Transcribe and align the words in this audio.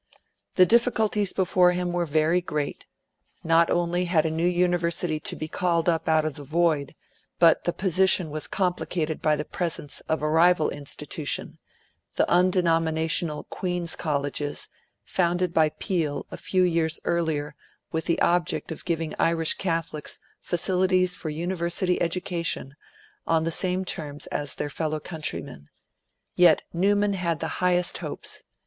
The 0.55 0.65
difficulties 0.65 1.31
before 1.31 1.73
him 1.73 1.91
were 1.93 2.07
very 2.07 2.41
great; 2.41 2.85
not 3.43 3.69
only 3.69 4.05
had 4.05 4.25
a 4.25 4.31
new 4.31 4.47
University 4.47 5.19
to 5.19 5.35
be 5.35 5.47
called 5.47 5.87
up 5.87 6.09
out 6.09 6.25
of 6.25 6.33
the 6.33 6.43
void, 6.43 6.95
but 7.37 7.65
the 7.65 7.71
position 7.71 8.31
was 8.31 8.47
complicated 8.47 9.21
by 9.21 9.35
the 9.35 9.45
presence 9.45 9.99
of 10.09 10.23
a 10.23 10.27
rival 10.27 10.71
institution 10.71 11.59
the 12.15 12.27
undenominational 12.27 13.43
Queen's 13.51 13.95
Colleges, 13.95 14.69
founded 15.05 15.53
by 15.53 15.69
Peel 15.69 16.25
a 16.31 16.35
few 16.37 16.63
years 16.63 16.99
earlier 17.05 17.53
with 17.91 18.05
the 18.05 18.19
object 18.23 18.71
of 18.71 18.85
giving 18.85 19.13
Irish 19.19 19.53
Catholics 19.53 20.19
facilities 20.41 21.15
for 21.15 21.29
University 21.29 22.01
education 22.01 22.73
on 23.27 23.43
the 23.43 23.51
same 23.51 23.85
terms 23.85 24.25
as 24.33 24.55
their 24.55 24.71
fellow 24.71 24.99
countrymen. 24.99 25.69
Yet 26.35 26.63
Newman 26.73 27.13
had 27.13 27.39
the 27.39 27.47
highest 27.61 27.99
hopes. 27.99 28.41